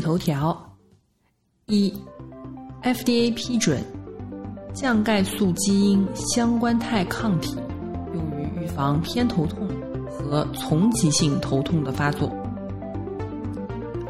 [0.00, 0.56] 头条：
[1.66, 1.92] 一
[2.82, 3.82] ，FDA 批准
[4.74, 7.56] 降钙素基因相关肽抗体
[8.14, 9.68] 用于预防偏头痛
[10.08, 12.30] 和丛集性头痛的发作。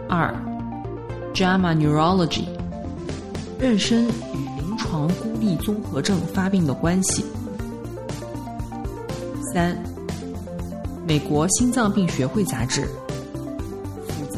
[0.09, 0.34] 二
[1.34, 2.45] ，JAMA Neurology
[3.61, 3.97] 妊娠
[4.34, 7.25] 与临床孤立综合症发病的关系。
[9.53, 9.77] 三，
[11.06, 12.86] 美国心脏病学会杂志，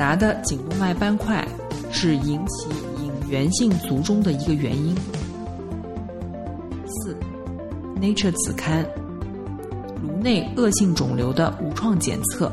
[0.01, 1.47] 复杂的颈动脉斑块
[1.93, 2.71] 是引起
[3.03, 4.97] 隐源性卒中的一个原因。
[6.87, 7.15] 四
[8.01, 8.83] ，Nature 子刊，
[10.03, 12.51] 颅内恶性肿瘤的无创检测。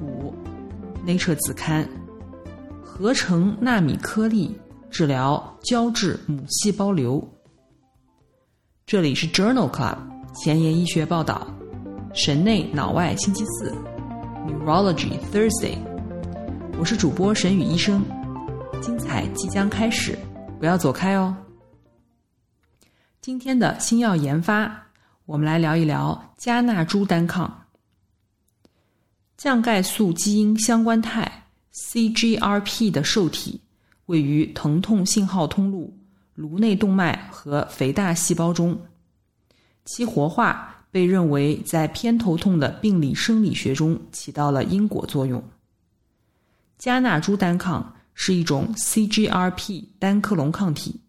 [0.00, 0.32] 五
[1.04, 1.84] ，Nature 子刊，
[2.84, 4.56] 合成纳米颗粒。
[4.92, 7.20] 治疗胶质母细胞瘤。
[8.86, 9.96] 这里是 Journal Club
[10.36, 11.44] 前沿医学报道，
[12.12, 13.74] 神内脑外星期四
[14.64, 15.76] urology Thursday。
[16.78, 18.02] 我是主播沈宇医生，
[18.80, 20.18] 精彩即将开始，
[20.58, 21.36] 不要走开哦。
[23.20, 24.86] 今天的新药研发，
[25.26, 27.66] 我们来聊一聊加纳珠单抗
[29.36, 31.30] 降钙素基因相关肽
[31.74, 33.60] CGRP 的受体。
[34.06, 35.94] 位于疼痛信号通路、
[36.34, 38.78] 颅内动脉和肥大细胞中，
[39.84, 45.42] 其活化被认为在偏头痛的病理生理学中起到了因果作用。
[46.78, 51.00] 加纳珠单抗是一种 CGRP 单克隆抗体，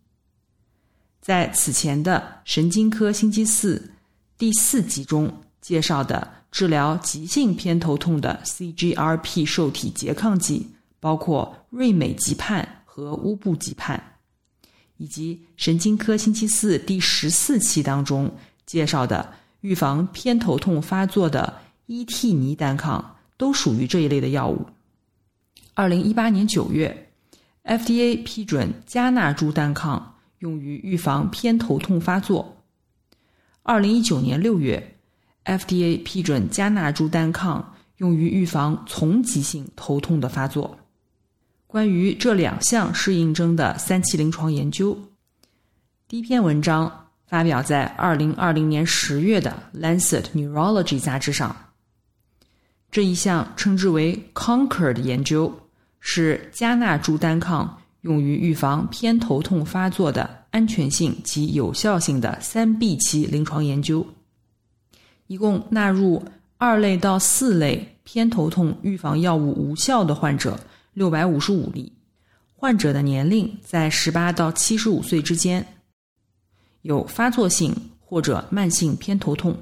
[1.22, 3.92] 在此前的神经科星期四
[4.40, 12.66] 第四集中介绍的治疗急性偏头痛的 CGRP 受体拮抗剂包括瑞美吉泮。
[12.84, 14.00] 和乌布吉泮，
[14.96, 18.34] 以及神经科星期四第十四期当中
[18.66, 19.34] 介绍的
[19.66, 21.52] 预防偏头痛发作的
[21.88, 24.64] 伊替尼单抗，都属于这一类的药物。
[25.74, 27.10] 二零一八年九月
[27.64, 32.56] ，FDA 批准加纳珠单抗用于预防偏头痛发作。
[33.64, 34.98] 二零一九年六月
[35.46, 40.78] ，FDA 批准加纳珠单抗用于预防丛集性头痛的发作。
[41.66, 44.96] 关于这两项适应症的三期临床研究，
[46.08, 51.56] 第一篇文章发表在二零二零年十月的《Lancet Neurology》杂志上。
[52.92, 55.54] 这一项称之为 “Conquer” 的研究，
[56.00, 64.06] 是加纳珠单抗用于预防偏头痛发作的安全性及有效性的三 B 期临床研究，
[65.28, 66.24] 一共纳入
[66.58, 70.60] 二类到四类偏头痛预防药物无效的患者。
[70.94, 71.92] 六百五十五例，
[72.56, 75.75] 患者的年龄在十八到七十五岁之间，
[76.86, 79.58] 有发作性或者慢性偏头痛，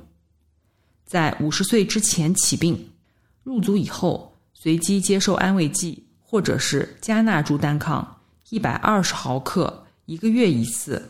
[1.05, 2.89] 在五十岁之前起病，
[3.43, 8.19] 入组以后随机接受安慰剂或者是加纳珠单抗
[8.49, 11.01] 一百二十毫克一个月一次，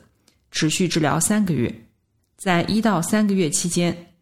[0.51, 1.73] 持续治疗三个月，
[2.37, 4.13] 在一到三个月期间，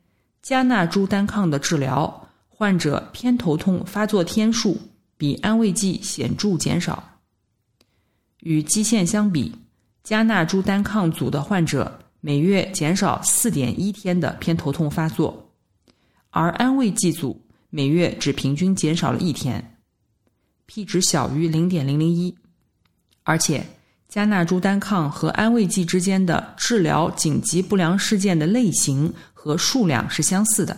[0.41, 4.79] 加纳珠单抗的治疗，患者偏头痛发作天数。
[5.17, 7.19] 比安慰剂显著减少。
[8.39, 9.53] 与基线相比，
[10.03, 15.51] 加纳珠单抗组的患者每月减少四点一天的偏头痛发作，
[16.29, 17.39] 而安慰剂组
[17.69, 19.77] 每月只平均减少了一天
[20.65, 22.35] ，p 值小于零点零零一。
[23.23, 23.65] 而且，
[24.09, 30.75] 加纳珠单抗和安慰剂之间的治疗紧急不良事件的类型和数量是相似的。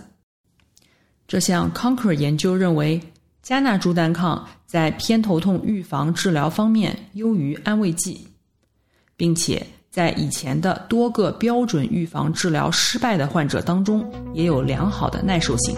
[1.28, 3.02] 这项 Conquer 研究认为。
[3.42, 8.26] 加纳珠单抗在偏头痛预防治疗方面优于安慰剂，
[9.16, 15.76] 并且在以前的多个标准预防治疗失败的患者当中也有良好的耐受性。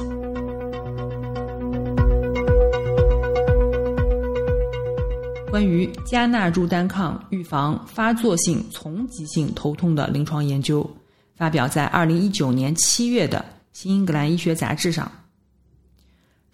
[5.49, 10.85] 关于加纳珠单抗预防发作性丛集性头痛的临床研究，
[11.33, 13.39] 发表在二零一九年七月的
[13.71, 15.09] 《新英格兰医学杂志》上。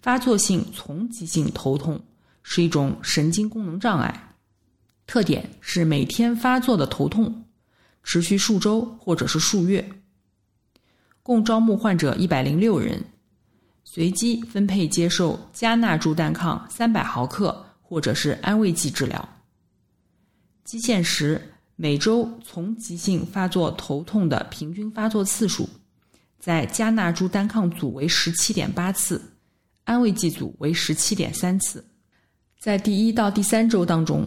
[0.04, 2.00] 发作性丛集性头痛
[2.44, 4.31] 是一种神经功能障碍，
[5.12, 7.44] 特点是每天发作的头痛，
[8.02, 9.86] 持续数周或者是数月。
[11.22, 13.04] 共招募患者一百零六人，
[13.84, 19.28] 随机分配接受加纳珠单抗三百毫克或者是安慰剂治疗。
[20.64, 25.68] 基线时，每周从急性发作头痛的平均发作次数，
[26.40, 29.22] 在加纳珠单抗组为十七点八次，
[29.84, 31.86] 安慰剂组为十七点三次。
[32.62, 34.26] 在第一到第三周当中，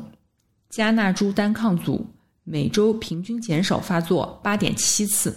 [0.74, 2.04] 加纳珠单抗组
[2.42, 5.32] 每周平均减少发作八点七次，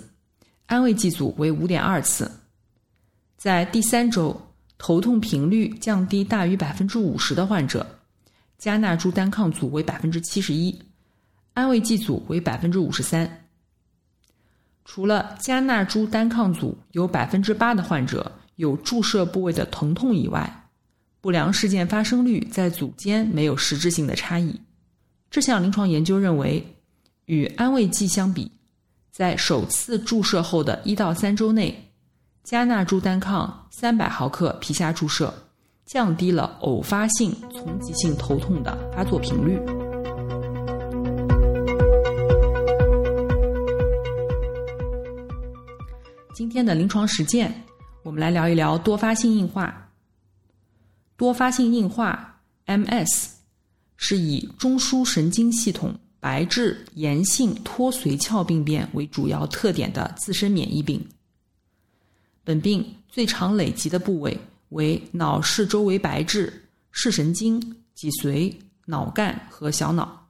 [0.66, 2.32] 安慰剂组为五点二次。
[3.38, 4.36] 在第三周，
[4.80, 7.86] 头痛频率降低大于百分之五十的患者，
[8.58, 10.76] 加纳珠单抗组为百分之七十一，
[11.54, 13.46] 安慰剂组为百分之五十三。
[14.86, 20.68] 除了加纳珠单抗组有百分之八的患者有注射部位的疼痛以外，
[21.22, 24.60] 不良事件发生率在组间没有实质性的差异。
[25.30, 26.66] 这项临床研究认为，
[27.26, 28.52] 与安慰剂相比，
[29.12, 31.84] 在首次注射后的一到三周内。
[32.44, 35.34] 加纳珠单抗三百毫克皮下注射，
[35.86, 39.60] 降低了偶发性丛集性头痛的发作频率。
[46.34, 47.66] 今天的临床实践，
[48.04, 49.92] 我们来聊一聊多发性硬化。
[51.18, 53.37] 多发性硬化 （MS）
[53.98, 61.04] 是以中枢神经系统白质炎性脱髓鞘病变为主要特点的自身免疫病。
[62.44, 64.40] 本病最常累及的部位
[64.70, 67.60] 为脑室周围白质、视神经、
[67.94, 68.54] 脊髓、
[68.86, 70.28] 脑干和小脑。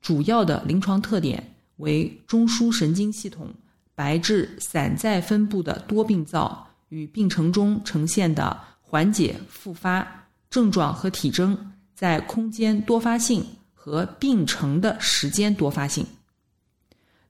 [0.00, 3.52] 主要的临床特点为中枢神经系统
[3.94, 10.06] 白质散在分布的多病灶与病程中呈现的缓解、复发
[10.50, 16.06] 症状和体征在空间多发性和病程的时间多发性。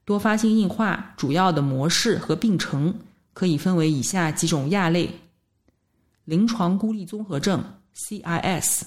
[0.05, 2.95] 多发性硬化主要的模式和病程。
[3.35, 5.11] 可以分为以下几种亚类：
[6.25, 7.63] 临床孤立综合症
[7.95, 8.83] （CIS）、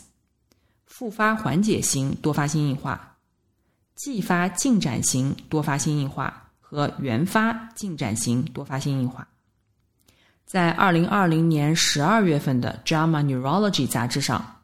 [0.86, 3.18] 复发缓解型多发性硬化、
[3.94, 9.28] 继发进展型多发性硬化和原发进展型多发性硬化。
[10.46, 14.57] 在二零二零年十二月份的《JAMA Neurology》杂志上，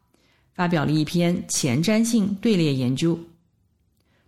[0.54, 3.18] 发表了一篇前瞻性队列研究，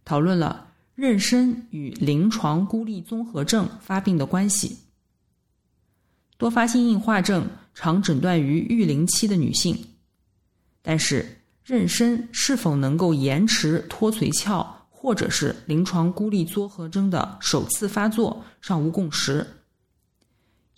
[0.05, 4.76] 讨论了妊娠与临床孤立综合症发病的关系。
[6.37, 9.78] 多发性硬化症常诊断于育龄期的女性，
[10.82, 19.46] 但是妊娠是否能够延迟脱髓鞘或者是临床孤立综合征的首次发作尚无共识。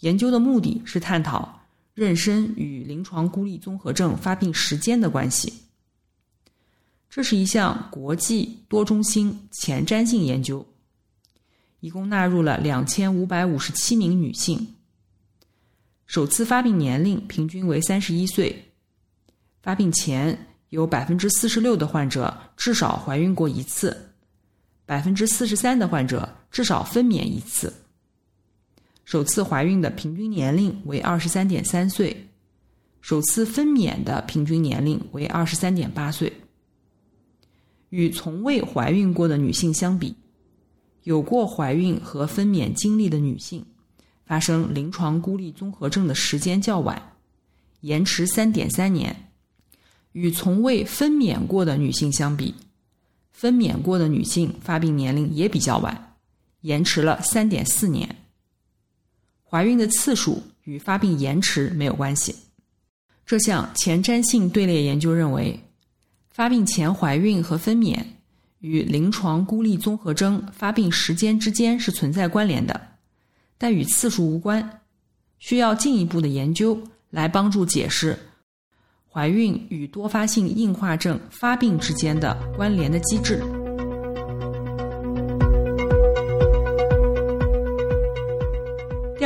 [0.01, 1.58] 研究的目的是探讨
[1.99, 5.53] 妊娠与临床孤立综合症发病时间的关系。
[7.11, 10.65] 这是一项国际多中心前瞻性研究，
[11.81, 14.75] 一共纳入了两千五百五十七名女性。
[16.07, 18.71] 首次发病年龄平均为三十一岁，
[19.61, 24.15] 发病前有百分之四十六的患者至少怀孕过一次，
[24.87, 27.75] 百分之四十三的患者至少分娩一次。
[29.09, 32.29] 首次怀孕的平均年龄为二十三点三岁，
[33.01, 36.31] 首次分娩的平均年龄为二十三点八岁。
[37.89, 40.15] 与从未怀孕过的女性相比，
[41.05, 43.65] 有过怀孕和分娩经历的女性。
[44.27, 47.01] 发生临床孤立综合症的时间较晚，
[47.81, 49.31] 延迟三点三年，
[50.13, 52.55] 与从未分娩过的女性相比，
[53.33, 56.15] 分娩过的女性发病年龄也比较晚，
[56.61, 58.15] 延迟了三点四年。
[59.51, 62.35] 怀孕的次数与发病延迟没有关系。
[63.25, 65.59] 这项前瞻性队列研究认为，
[66.31, 67.99] 发病前怀孕和分娩
[68.61, 72.79] 与临床孤立综合征发病时间之间是存在关联的。
[73.57, 74.81] 但与次数无关，
[75.39, 78.19] 需要进一步的研究来帮助解释
[79.11, 83.43] 怀孕与多发性硬化症发病之间的关联的机制。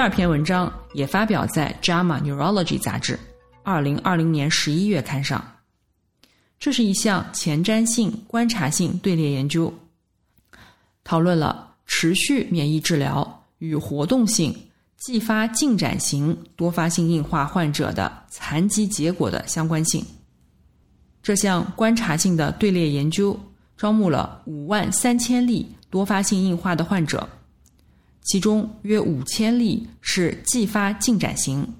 [0.03, 3.17] 二篇文章也发表在《JAMA Neurology》杂志
[3.63, 5.41] 二零二零年十一月刊上。
[6.59, 9.73] 这是一项前瞻性观察性队列研究，
[11.05, 13.45] 讨论了持续免疫治疗。
[13.59, 14.53] 与活动性
[14.99, 20.05] 继发进展型多发性硬化患者的残疾结果的相关性。
[21.23, 23.39] 这项观察性的队列研究
[23.77, 27.29] 招募了五万三千例多发性硬化的患者，
[28.23, 31.75] 其中约五千例是继发进展型。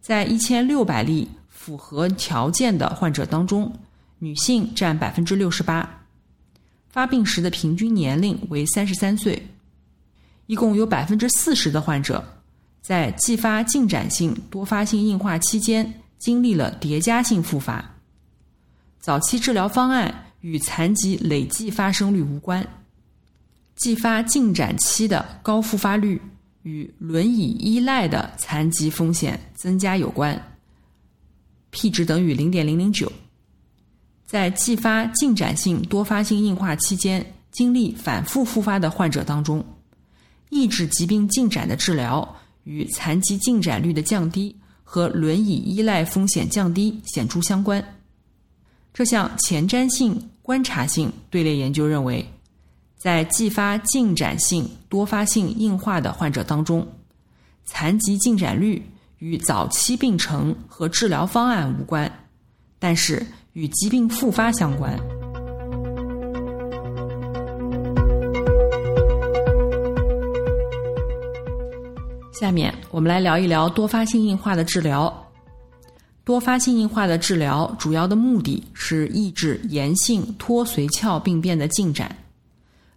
[0.00, 3.72] 在一千六百例符合条件的患者当中，
[4.18, 5.88] 女性占百分之六十八，
[6.90, 9.46] 发病时的平均年龄为三十三岁。
[10.46, 12.22] 一共有百分之四十的患者
[12.82, 17.82] 在继发进展性多发性硬化期间经历了叠加性复发。
[19.00, 22.66] 早期治疗方案与残疾累计发生率无关。
[23.76, 26.20] 继发进展期的高复发率
[26.62, 30.40] 与轮椅依赖的残疾风险增加有关
[31.70, 33.10] ，p 值等于零点零零九。
[34.26, 39.64] 在继发进展性多发性硬化期间经历反复复发的患者当中，
[40.48, 47.84] 抑制疾病进展的治疗与残疾进展率的降低和轮椅依赖风险降低显著相关。
[48.92, 52.24] 这项前瞻性观察性队列研究认为，
[53.04, 56.88] 在继发进展性多发性硬化的患者当中，
[57.66, 58.82] 残疾进展率
[59.18, 62.10] 与早期病程和治疗方案无关，
[62.78, 64.98] 但是与疾病复发相关。
[72.32, 75.14] 下面我们来聊一聊多发性硬化的治疗。
[76.24, 82.16] 多发性硬化的治疗主要的目的是抑制炎性脱髓鞘病变的进展，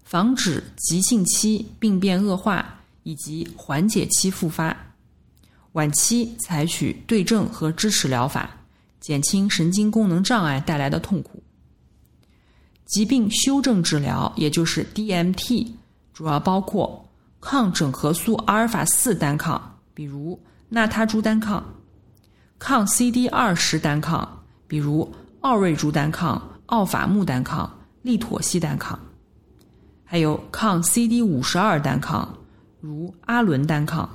[0.08, 4.74] 防止急性期病变恶化以及缓解期复发。
[5.74, 8.50] 晚期采取对症和支持疗法，
[9.02, 11.44] 减轻神经功能障碍带来的痛苦。
[12.86, 15.74] 疾病修正治疗，也就是 DMT，
[16.14, 17.06] 主要包括
[17.42, 21.62] 抗整合素阿尔法四单抗，比如纳他珠单抗。
[22.58, 27.70] 抗 CD 二十单抗，比如奥瑞珠单抗、奥法木单抗、
[28.04, 28.98] 利妥昔单抗；
[30.10, 32.38] 还有抗 CD 五十二单抗，
[32.80, 34.10] 如阿伦单抗。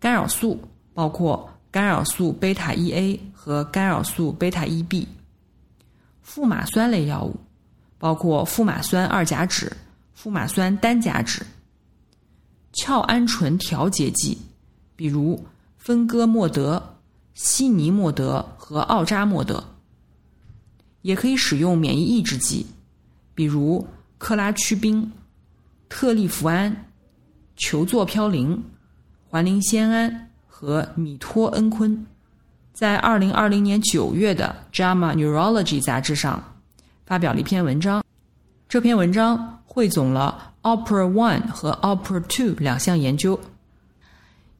[0.00, 0.60] 干扰素
[0.92, 5.06] 包括干扰素贝塔一 A 和干扰素贝塔一 B。
[6.22, 7.36] 富马酸类药物
[7.98, 9.70] 包括富马酸二甲酯、
[10.12, 11.40] 富马酸单甲酯。
[12.72, 14.38] 鞘氨醇调节剂，
[14.96, 15.44] 比如
[15.78, 16.96] 芬戈莫德。
[17.32, 19.64] 西尼莫德和奥扎莫德，
[21.00, 22.66] 也可以使用免疫抑制剂，
[23.34, 23.86] 比如
[24.20, 25.10] 克拉屈滨、
[25.88, 26.84] 特利福安、
[27.56, 28.60] 球唑嘌呤、
[29.26, 32.04] 环磷酰胺和米托恩醌。
[32.74, 36.40] 在二零二零年九月的《JAMA Neurology》杂志上
[37.06, 38.04] 发表了一篇文章，
[38.68, 43.40] 这篇文章汇总了 OPERA One 和 OPERA Two 两项研究，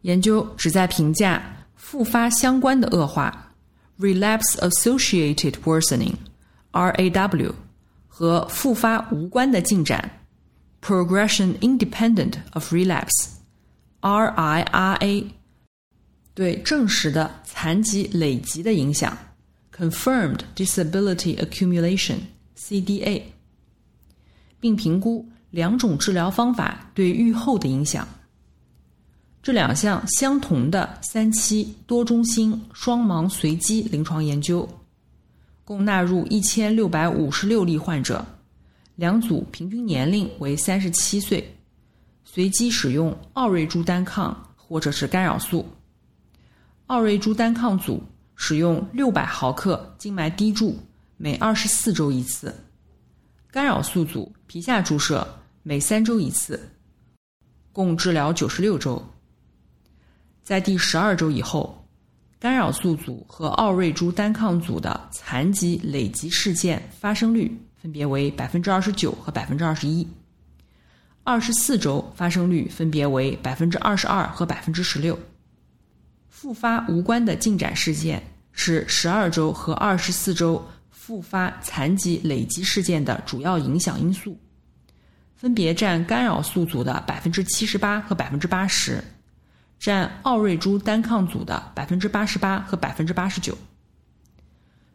[0.00, 1.42] 研究旨在评价。
[1.76, 3.52] 复发相关的恶化
[3.98, 7.52] （relapse-associated worsening，RAW）
[8.20, 10.20] 和复发无关的进展
[10.82, 15.24] （progression independent of relapse，RIRA）
[16.34, 19.16] 对证实的残疾累积的影响
[19.74, 23.22] （confirmed disability accumulation，CDA），
[24.60, 28.06] 并评估两种治疗方法对预后的影响。
[29.42, 34.68] 这两项相同的三期多中心双盲随机临床研究，
[35.70, 38.26] 共纳入一千六百五十六例患者，
[38.96, 41.56] 两组平均年龄为三十七岁，
[42.24, 45.64] 随机使用奥瑞珠单抗或者是干扰素。
[46.86, 48.02] 奥瑞珠单抗组
[48.34, 50.76] 使用六百毫克静脉滴注，
[51.16, 52.50] 每二十四周一次；
[53.48, 55.24] 干扰素组皮下注射，
[55.62, 56.68] 每三周一次，
[57.72, 59.00] 共治疗九十六周。
[60.42, 61.79] 在第十二周以后，
[62.40, 70.06] 干扰素组和奥瑞珠单抗组的残疾累积事件发生率分别为百分之二十九和百分之二十一；
[71.22, 75.18] 二十四周发生率分别为百分之二十二和百分之十六。
[76.30, 84.34] 复发无关的进展事件是十二周和二十四周复发残疾累积事件的主要影响因素，
[85.36, 89.04] 分别占干扰素组的百分之七十八和百分之八十。
[89.80, 93.56] 占奥瑞珠单抗组的百分之八十八和百分之八十九。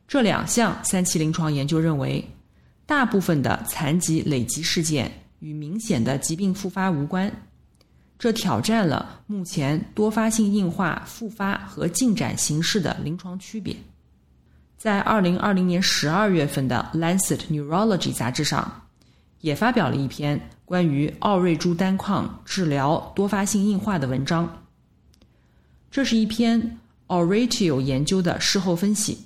[0.07, 2.23] 这两项三期临床研究认为，
[2.85, 7.31] 大部分的残疾累积事件与明显的疾病复发无关，
[8.19, 13.75] 这挑战了目前多发性硬化复发和进展形式的临床区别。
[14.77, 18.83] 在二零二零年十二月份的《Lancet Neurology》杂志上，
[19.41, 24.47] 也发表了一篇关于奥瑞珠单抗治疗多发性硬化的文章。
[25.95, 29.17] 这是一篇 Oratio 研究的事后分析。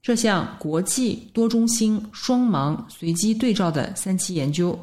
[0.00, 4.78] 这项国际多中心双盲随机对照的三期研究，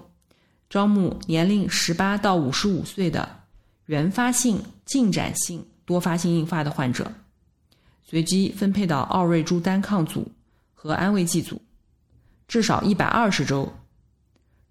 [0.69, 3.39] 招募年龄十八到五十五岁的
[3.86, 7.10] 原发性进展性多发性硬化的患者，
[8.03, 10.29] 随机分配到奥瑞珠单抗组
[10.74, 11.62] 和安慰剂组，
[12.50, 13.71] 至少一百二十周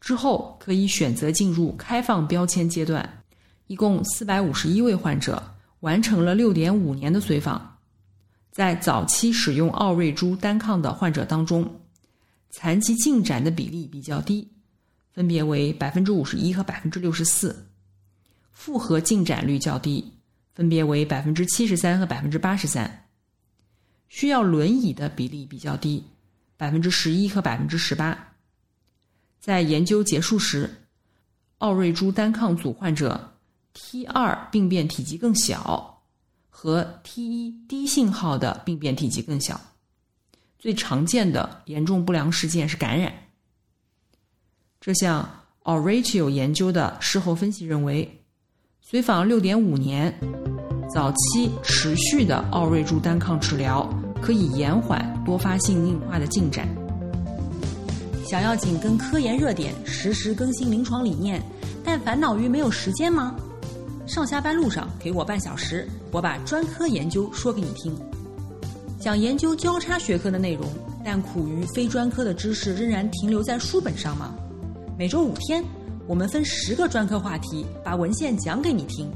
[0.03, 3.23] 之后，可以选择进入开放标签阶段。
[3.69, 5.43] 一共四百五十一位患者，
[5.81, 7.79] 完成了六点五年的随访。
[8.51, 11.81] 在早期使用奥瑞珠单抗的患者当中，
[12.51, 14.51] 残疾进展的比例比较低，
[15.13, 17.55] 分别为百分之五十一和百分之六十四；
[18.53, 20.13] 复合进展率较低，
[20.53, 22.89] 分别为百分之七十三和百分之八十三；
[24.09, 26.05] 需要轮椅的比例比较低，
[26.57, 28.35] 百分之十一和百分之十八。
[29.39, 30.69] 在研究结束时，
[31.59, 33.30] 奥瑞珠单抗组患者
[33.75, 35.87] T 二病变体积更小。
[36.53, 39.59] 和 T 一低信号的病变体积更小，
[40.59, 43.11] 最常见的严重不良事件是感染。
[44.79, 45.27] 这项
[45.62, 48.23] Oratio 研究的事后分析认为，
[48.83, 50.15] 随访六点五年，
[50.93, 53.89] 早期持续的奥瑞珠单抗治疗
[54.21, 56.69] 可以延缓多发性硬化的进展。
[58.27, 61.43] 想要紧跟科研热点，实时更新临床理念，
[61.83, 63.35] 但烦恼于没有时间吗？
[64.11, 67.97] 上下班路上给我半小时，我把专科研究说给你听。
[68.99, 70.69] 想研究交叉学科的内容，
[71.05, 74.35] 但苦于非专科的知识仍然停留在书本上吗？
[74.99, 75.64] 每周五天，
[76.09, 79.09] 我们分十个专科话题，把文献讲给你听。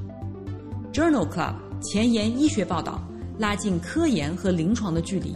[0.93, 3.03] Journal Club 前沿医学报道，
[3.37, 5.35] 拉近科研和临床的距离。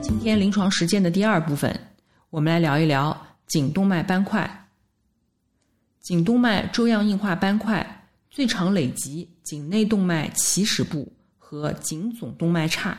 [0.00, 1.76] 今天临床实践的第二部分。
[2.30, 3.16] 我们来聊一聊
[3.46, 4.68] 颈动脉斑块。
[6.00, 12.98] 颈动脉粥样硬化斑块最常累及颈内动脉起始部和颈总动脉叉。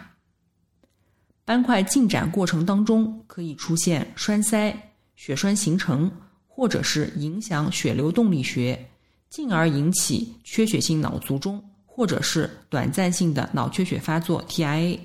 [1.43, 6.09] 斑块进展过程当中可以出现栓塞、血栓形成，
[6.47, 8.89] 或者是影响血流动力学，
[9.29, 14.97] 进而引起缺血性脑卒中，或者是短暂性的脑缺血发作 （TIA）。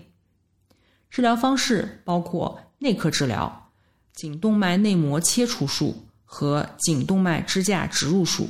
[1.10, 3.61] 治疗方式包括内科治疗。
[4.14, 8.48] 颈动脉内膜切除术和颈动脉支架植入术，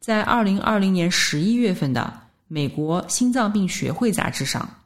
[0.00, 4.82] 在二零二零年十一月份的美国心脏病学会杂志上，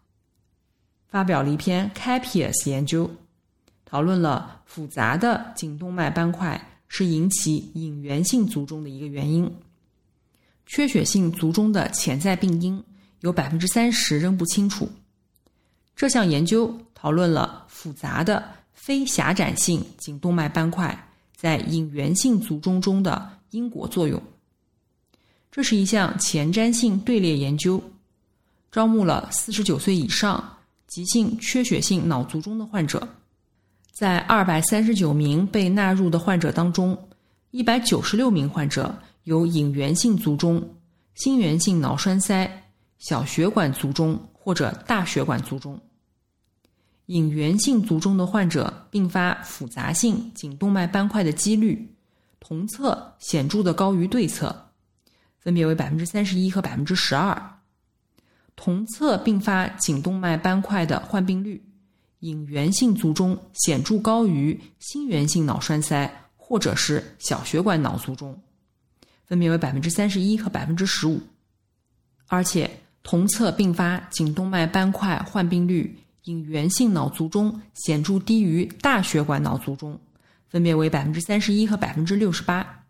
[1.06, 3.10] 发表了一篇 Capias 研究，
[3.84, 9.54] 讨论了复杂的颈动脉斑块是引起隐源性卒中的一个原因。
[10.66, 12.82] 缺血性卒中的潜在病因
[13.20, 14.90] 有百分之三十仍不清楚。
[15.94, 18.42] 这项研究讨论了复杂的。
[18.74, 24.22] 非狭窄性颈动脉斑块在隐源性卒中中的因果作用。
[25.50, 27.82] 这是一项前瞻性队列研究，
[28.70, 30.58] 招募了四十九岁以上
[30.88, 33.08] 急性缺血性脑卒中的患者。
[33.92, 36.98] 在二百三十九名被纳入的患者当中，
[37.52, 40.60] 一百九十六名患者有隐源性卒中、
[41.14, 42.64] 心源性脑栓塞、
[42.98, 45.80] 小血管卒中或者大血管卒中。
[47.06, 51.94] 隐源性卒中的患者并发复杂性颈动脉斑块的几率，
[52.40, 54.70] 同侧显著的高于对侧，
[55.38, 57.60] 分别为百分之三十一和百分之十二。
[58.56, 61.62] 同侧并发颈动脉斑块的患病率，
[62.20, 68.40] 隐源性卒中显著高于心源性脑栓塞或者是小血管脑卒中，
[69.26, 71.20] 分别为百分之三十一和百分之十五。
[72.28, 72.70] 而且
[73.02, 75.98] 同侧并发颈动脉斑块患病率。
[76.24, 79.98] 隐源性脑卒中显著低于大血管脑卒中，
[80.48, 82.84] 分别为百分之三十一和百分之六十八。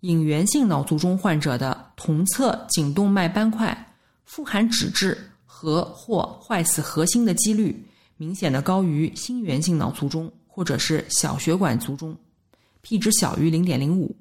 [0.00, 7.84] 隐源性脑卒中患者的同侧颈动脉斑块富含脂质和或坏死核心的几率，
[8.16, 12.16] 明显的高于心源性脑卒中或者是小血管卒中
[12.82, 14.14] ，p 值小于零点零五。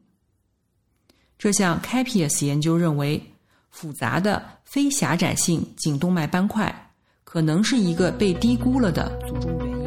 [1.37, 3.21] 这项 Capias 研究认为，
[3.69, 6.86] 复杂的非狭窄性颈动脉斑块。
[7.29, 9.77] 可能是一个被低估了的卒中原因。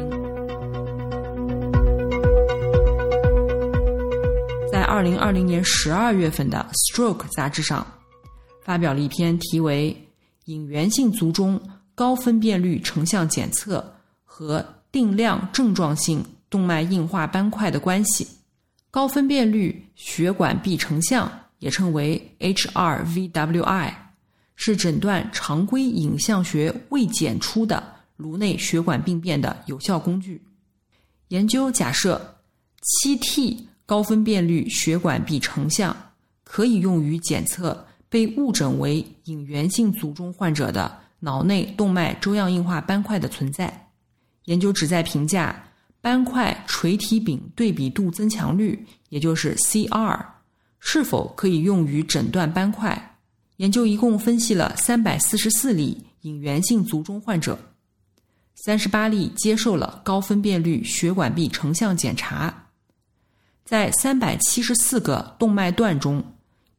[4.71, 6.63] 在二零二零年十二月份的
[6.95, 7.85] 《Stroke》杂志上，
[8.63, 9.91] 发表了一篇题为
[10.45, 11.59] 《隐源性卒中
[11.95, 13.91] 高分辨率成像检测
[14.23, 18.23] 和定量症状性动脉硬化斑块的关系》。
[18.91, 21.27] 高分辨率血管壁成像
[21.57, 24.10] 也称为 HRVWI。
[24.63, 27.83] 是诊断常规影像学未检出的
[28.15, 30.39] 颅内血管病变的有效工具。
[31.29, 32.37] 研究假设，
[32.83, 35.95] 七 T 高分辨率血管壁成像
[36.43, 43.89] 可以用于检测被误诊为隐源性卒中患者的脑内动脉粥样硬化斑块的存在。
[44.45, 45.59] 研究旨在评价
[46.01, 50.23] 斑块垂体柄对比度增强率，也就是 CR，
[50.79, 53.10] 是否可以用于诊断斑块。
[53.61, 57.55] 研究一共分析了三百四十四例隐源性卒中患者
[58.55, 62.69] 三十八例接受了高分辨率血管壁成像检查，
[63.63, 66.23] 在三百七十四个动脉段中，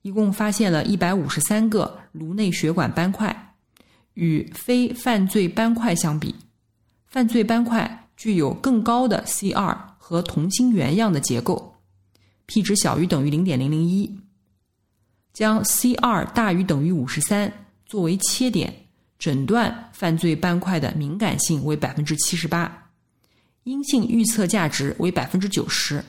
[0.02, 3.54] 一共发现了一百五十三个颅内血管斑块。
[4.14, 6.34] 与非犯罪斑块相比，
[7.06, 11.76] 犯罪斑块具有更高的 C2 和同心圆样的结构
[12.46, 14.21] ，p 值小于等于零点零零一。
[15.32, 17.52] 将 C2 大于等于五十三
[17.86, 18.72] 作为切点，
[19.18, 22.90] 诊断犯罪斑块的敏感性为百分之七十八，
[23.64, 26.04] 阴性预测价值为百分之九十。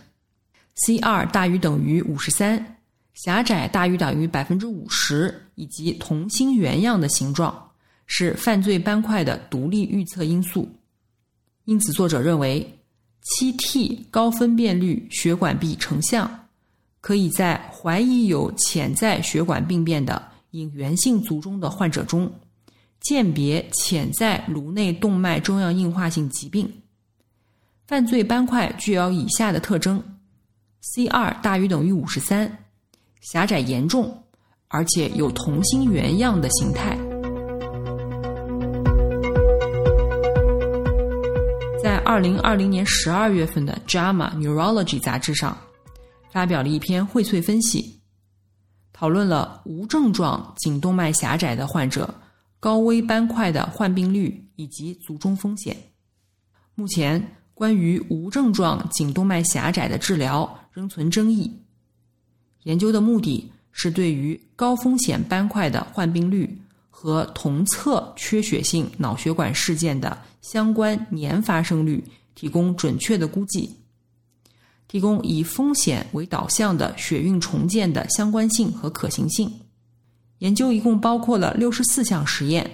[0.78, 2.78] C2 大于等于五十三，
[3.14, 7.70] 狭窄大于等于百分之五十，以及同心圆样的形状。
[8.06, 10.70] 是犯罪斑块的独立预测因素，
[11.64, 12.78] 因此作者认为，
[13.22, 16.43] 七 T 高分辨率血管壁成像
[17.04, 22.32] 可以在怀疑有潜在血管病变的隐源性卒中的患者中，
[23.02, 26.66] 鉴别潜在颅内动脉粥样硬化性疾病。
[27.86, 30.02] 犯罪斑块具有以下的特征
[30.80, 32.58] ：C 二大于等于五十三，
[33.20, 34.24] 狭窄严重，
[34.70, 36.98] 而且有同心圆样的形态。
[41.84, 45.58] 在二零二零年十二月份的《JAMA Neurology》杂志上，
[46.34, 48.02] 发表了一篇荟萃分析，
[48.92, 52.12] 讨论了无症状颈动脉狭窄的患者
[52.60, 55.78] 高危斑块的患病率以及卒中风险。
[56.74, 61.56] 目前，关于无症状颈动脉狭窄的治疗仍存争议。
[62.64, 70.18] 研究的目的是对于高风险斑块的患病率和同侧缺血性脑血管事件的。
[70.42, 73.72] 相关年发生率提供准确的估计，
[74.94, 79.52] 提供以风险为导向的血运重建的相关性和可行性。
[80.38, 82.70] 研究一共包括了六十四项实验，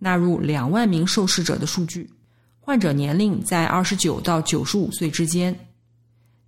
[0.00, 2.10] 纳入两万名受试者的数据，
[2.58, 5.56] 患者年龄在二十九到九十五岁之间，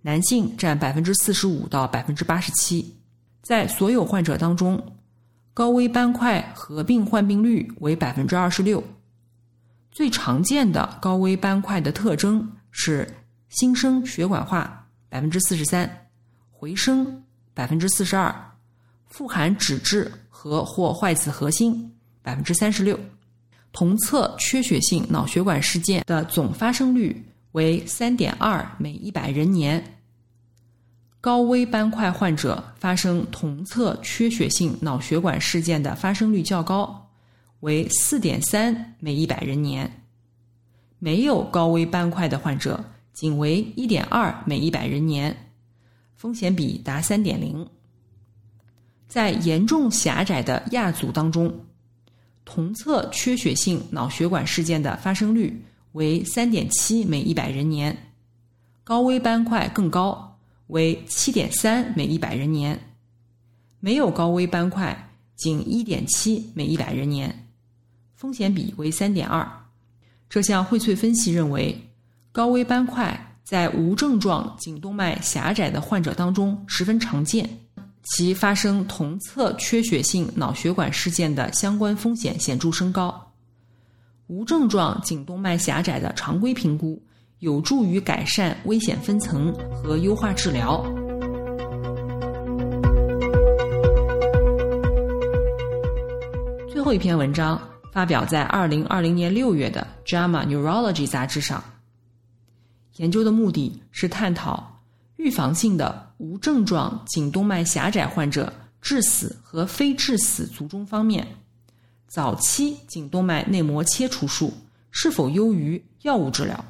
[0.01, 2.93] 男性占百分之四十五到百分之八十七。
[3.41, 4.97] 在所有患者当中，
[5.53, 8.83] 高危斑块合并患病率为百分之二十六。
[9.89, 13.07] 最常见的高危斑块的特征是
[13.47, 14.79] 新生血管化
[15.11, 16.07] 百分之四十三，
[16.49, 17.21] 回声
[17.53, 18.33] 百分之四十二，
[19.07, 22.97] 富含脂质和或坏死核心百分之三十六，
[23.73, 27.21] 同侧缺血性脑血管事件的总发生率
[27.51, 29.83] 为三点二每一百人年。
[31.19, 37.09] 高危斑块患者发生同侧缺血性脑血管事件的发生率较高。
[37.59, 40.03] 为四点三每一百人年，
[40.99, 42.81] 没有高危斑块的患者
[43.13, 45.51] 仅为一点二每一百人年，
[46.15, 47.67] 风险比达三点零。
[49.07, 51.53] 在严重狭窄的亚组当中，
[52.45, 58.13] 同侧缺血性脑血管事件的发生率为三点七每一百人年，
[58.83, 62.79] 高危斑块更高，为七点三每一百人年，
[63.81, 67.49] 没有高危斑块仅一点七每一百人年。
[68.15, 69.45] 风险比为三点二。
[70.29, 71.90] 这项荟萃分析认为，
[72.33, 77.49] 高危斑块在无症状颈动脉狭窄的患者当中十分常见，
[78.03, 83.33] 其发生同侧缺血性脑血管事件的相关风险显著升高。
[84.27, 87.01] 无症状颈动脉狭窄的常规评估
[87.39, 90.81] 有助于改善危险分层和优化治疗。
[96.71, 97.59] 最后一篇文章。
[97.91, 101.61] 发表在二零二零年六月的《JAMA Neurology》杂志上。
[103.01, 104.79] 研究的目的是探讨
[105.15, 111.27] 预防性的无症状颈动脉狭窄患者致死和非致死卒中方面，
[112.07, 114.53] 早期颈动脉内膜切除术
[114.91, 116.63] 是否优于药物治疗。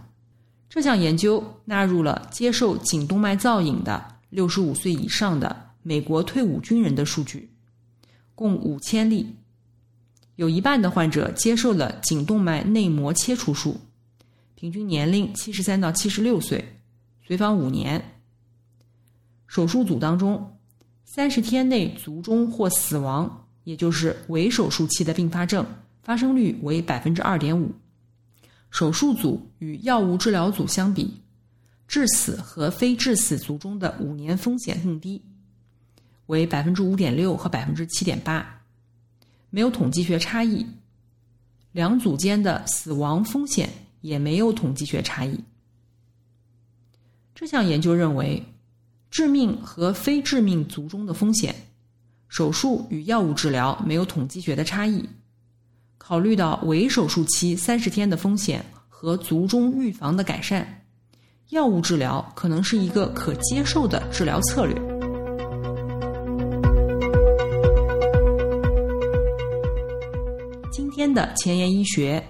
[0.70, 7.50] 这项研究纳入了接受颈动脉造影的六十五岁以上的美国退伍军人的数据，
[8.36, 9.36] 共五千例。
[10.38, 13.82] 有一半的患者接受了颈动脉内膜切除术，
[14.62, 16.64] 平均年龄七十三到七十六岁，
[17.26, 18.00] 随访五年。
[19.48, 20.56] 手术组当中，
[21.04, 25.66] 三十天内卒中或死亡，也就是为手术期的并发症
[26.04, 27.72] 发生率为百分之二点五。
[28.70, 31.12] 手术组与药物治疗组相比，
[31.88, 35.20] 致死和非致死卒中的五年风险更低，
[36.28, 38.62] 为百分之五点六和百分之七点八。
[39.50, 40.64] 没有统计学差异，
[41.72, 43.68] 两组间的死亡风险
[44.02, 45.40] 也没有统计学差异。
[47.34, 48.44] 这项研究认为，
[49.10, 51.56] 致命和非致命卒中的风险，
[52.28, 55.08] 手术与药物治疗没有统计学的差异。
[55.98, 60.84] 考虑到伪手术期三十天的风险和卒中预防的改善，
[61.50, 64.76] 药物治疗可能是一个可接受的治疗策略。
[70.72, 72.24] 今天的前沿医学，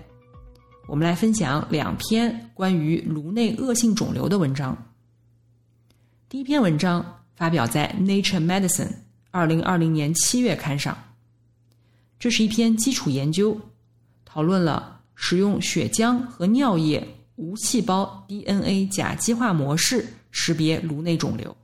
[0.92, 4.78] 我们来分享两篇关于颅内恶性肿瘤的文章。
[6.28, 8.88] 第一篇文章发表在《Nature Medicine》
[9.30, 10.98] 二零二零年七月刊上，
[12.20, 13.58] 这是一篇基础研究，
[14.26, 21.56] 讨论了使用血浆和尿液无细胞 DNA 甲基化模式识别颅内肿瘤。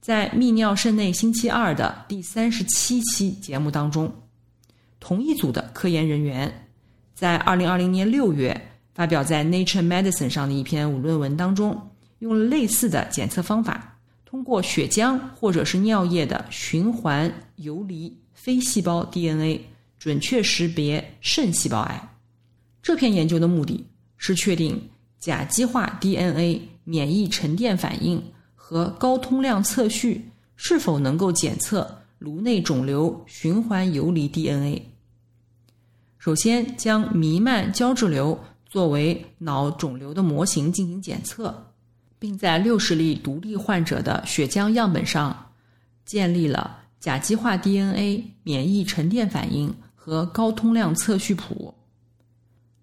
[0.00, 4.22] 在泌尿肾内星期二的第三十七期节目当中。
[4.98, 6.65] 同一组的科研人员，
[7.16, 11.80] 在二零二零年六月发表在《Nature Medicine》上的一篇论文当中，
[12.18, 19.62] 用了类似的检测方法，通过血浆或者是尿液的循环游离非细胞 DNA，
[19.98, 22.08] 准确识别肾细胞癌。
[22.82, 23.86] 这篇研究的目的
[24.18, 24.78] 是确定
[25.18, 28.22] 甲基化 DNA 免疫沉淀反应
[28.54, 30.22] 和高通量测序
[30.56, 31.90] 是否能够检测。
[32.18, 34.82] 颅内肿瘤循环游离 DNA。
[36.26, 38.36] 首先将弥漫胶质瘤
[38.68, 41.56] 作为脑肿瘤的模型进行检测，
[42.18, 45.52] 并在六十例独立患者的血浆样本上
[46.04, 51.72] 建立了甲基化 DNA 免疫沉淀反应和高通量测序谱。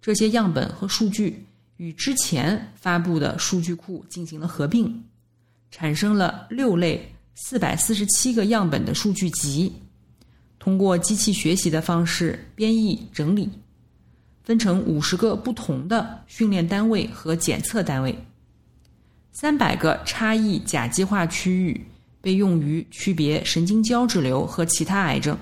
[0.00, 1.44] 这些样本和数据
[1.76, 5.04] 与之前发布的数据库进行了合并，
[5.70, 7.10] 产生了六类。
[7.36, 9.70] 四百四十七个样本的数据集，
[10.64, 13.50] 通过机器学习的方式编译整理，
[14.42, 18.18] 分成五十个不同的训练单位和检测单位。
[19.30, 21.86] 三百个差异甲基化区域
[22.22, 25.36] 被用于区别神经胶质瘤和其他癌症。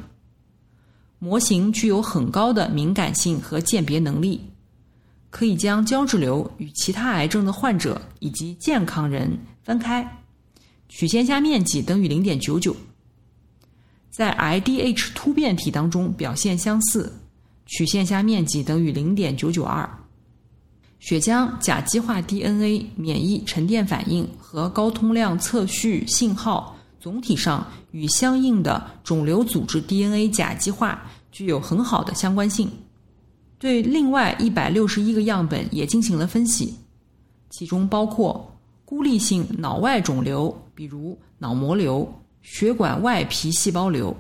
[1.21, 4.41] 模型具有很高的敏感性和鉴别能力，
[5.31, 10.19] 可以将胶质瘤与其他癌症的患者以及健康人分开。
[10.89, 12.75] 曲线下面积等于零点九九，
[14.13, 17.11] 在 IDH 突变体当中表现相似，
[17.65, 19.89] 曲线下面积等于零点九九二。
[20.99, 32.71] 血浆甲基化 DNA 免疫沉淀反应和高通量测序信号总体上与相应的肿瘤组织 DNA 甲基化具有很好的相关性。
[33.59, 36.77] 对另外一百六十一个样本也进行了分析，
[37.49, 38.47] 其中包括。
[38.85, 42.07] 孤立性脑外肿瘤，比如脑膜瘤、
[42.43, 44.15] 血管外皮细胞瘤，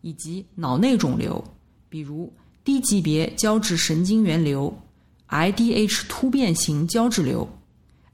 [0.00, 1.42] 以及脑内肿瘤，
[1.88, 2.32] 比如
[2.64, 4.74] 低级别胶质神经元瘤、
[5.28, 7.48] IDH 突变型胶质瘤、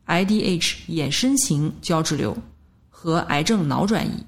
[0.06, 2.36] IDH 衍生型胶质瘤
[2.90, 4.24] 和癌症脑转移。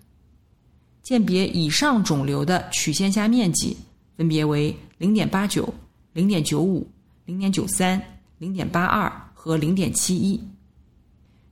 [1.02, 3.76] 鉴别以上肿瘤的曲线下面积
[4.16, 5.74] 分别为零点八九、
[6.14, 6.88] 零点九五、
[7.26, 8.00] 零点九三、
[8.38, 10.40] 零点八二和零点七一。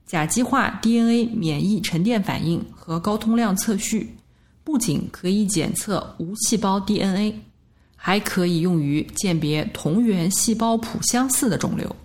[0.06, 4.14] 甲基化 DNA 免疫沉淀反应和高通量测序，
[4.62, 7.34] 不仅可以检测无细胞 DNA，
[7.96, 11.96] 还可以用于鉴别同源细胞谱相似的肿瘤。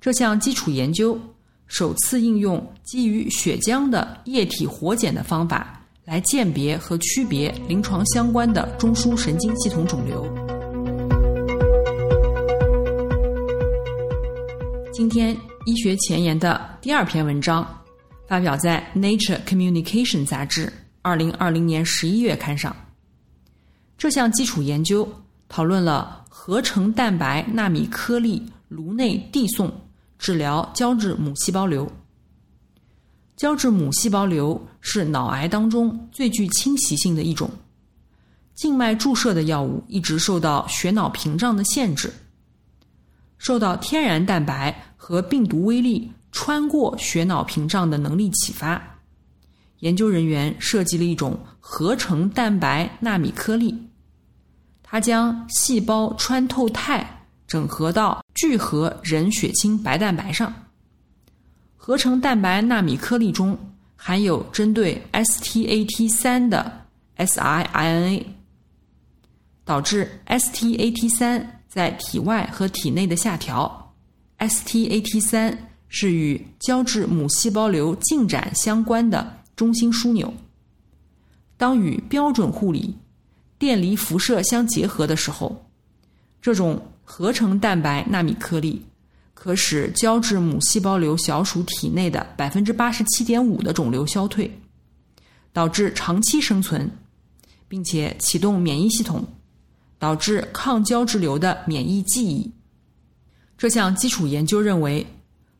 [0.00, 1.18] 这项基础研究
[1.66, 10.26] 首次应用基于血浆的液体活检的方法来鉴别和区别临床相关的中枢神经系统肿瘤。
[14.92, 15.34] 今天。
[15.68, 17.84] 医学前沿的第二篇文章
[18.26, 22.74] 发表在《Nature Communication》杂志二零二零年十一月刊上。
[23.98, 25.06] 这项基础研究
[25.46, 29.70] 讨论了合成蛋白纳米颗粒颅内递送
[30.18, 31.86] 治疗胶质母细胞瘤。
[33.36, 37.50] 胶质母细胞瘤是脑癌当中最具侵袭性的一种，
[38.54, 42.10] 静脉注射的药物一直受到血脑屏障的限制。
[43.38, 48.82] 受到天然蛋白和病毒微粒穿过血脑屏障的能力启发，
[49.78, 53.74] 研究人员设计了一种合成蛋白纳米颗粒，
[54.82, 60.52] 它将细胞穿透肽整合到聚合人血清白蛋白上。
[61.76, 63.56] 合成蛋白纳米颗粒中
[63.96, 68.24] 含有针对 STAT3 的 siRNA，
[69.64, 71.57] 导致 STAT3。
[71.68, 73.94] 在体外和体内的下调
[74.38, 80.32] ，STAT 三是与胶质母细胞瘤进展相关的中心枢纽。
[81.56, 82.96] 当与标准护理
[83.58, 85.66] 电离辐射相结合的时候，
[86.40, 88.84] 这种合成蛋白纳米颗粒
[89.34, 94.60] 可使胶质母细胞瘤小鼠体内的百分之八十七点五的肿瘤消退，
[95.52, 96.90] 导致长期生存，
[97.66, 99.26] 并且启动免疫系统。
[99.98, 102.50] 导致抗胶质瘤的免疫记忆。
[103.56, 105.04] 这项基础研究认为，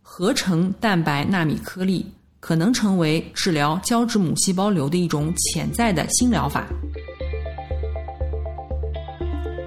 [0.03, 2.07] 合成蛋白纳米颗粒
[2.41, 6.67] 可能成为治疗胶质母细胞瘤的一种潜在的新疗法。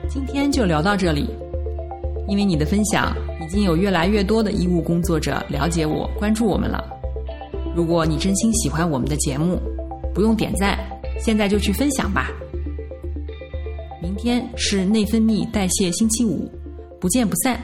[0.10, 1.30] 今天就聊到这里，
[2.28, 6.84] 因为你的分享，已经有越来越多的医务工作者了解我、关注我们了。
[7.76, 9.62] 如果你真心喜欢我们的节目，
[10.14, 10.78] 不用点赞，
[11.20, 12.30] 现在就去分享吧。
[14.22, 16.48] 天是内分泌代谢星期五，
[17.00, 17.60] 不见不散。